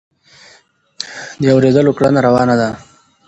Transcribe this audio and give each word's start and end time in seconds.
د 1.41 1.43
اورېدلو 1.55 1.91
کړنه 1.97 2.19
روانه 2.27 2.55
ده. 2.61 2.69